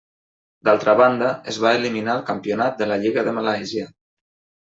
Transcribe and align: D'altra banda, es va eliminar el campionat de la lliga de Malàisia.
D'altra 0.67 0.95
banda, 1.01 1.27
es 1.51 1.59
va 1.65 1.73
eliminar 1.81 2.15
el 2.21 2.25
campionat 2.31 2.81
de 2.81 2.89
la 2.93 2.99
lliga 3.05 3.27
de 3.27 3.35
Malàisia. 3.39 3.89